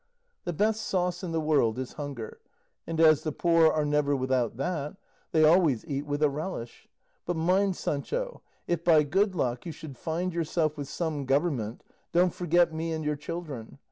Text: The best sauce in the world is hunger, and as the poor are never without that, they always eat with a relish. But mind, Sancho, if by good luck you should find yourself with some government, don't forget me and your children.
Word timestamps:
The 0.45 0.51
best 0.53 0.81
sauce 0.81 1.21
in 1.21 1.31
the 1.31 1.39
world 1.39 1.77
is 1.77 1.93
hunger, 1.93 2.39
and 2.87 2.99
as 2.99 3.21
the 3.21 3.31
poor 3.31 3.71
are 3.71 3.85
never 3.85 4.15
without 4.15 4.57
that, 4.57 4.97
they 5.31 5.43
always 5.43 5.85
eat 5.85 6.07
with 6.07 6.23
a 6.23 6.27
relish. 6.29 6.87
But 7.27 7.35
mind, 7.35 7.75
Sancho, 7.75 8.41
if 8.65 8.83
by 8.83 9.03
good 9.03 9.35
luck 9.35 9.63
you 9.63 9.71
should 9.71 9.99
find 9.99 10.33
yourself 10.33 10.75
with 10.75 10.89
some 10.89 11.25
government, 11.25 11.83
don't 12.13 12.33
forget 12.33 12.73
me 12.73 12.91
and 12.93 13.05
your 13.05 13.15
children. 13.15 13.77